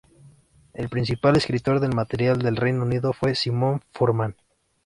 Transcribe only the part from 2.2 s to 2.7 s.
del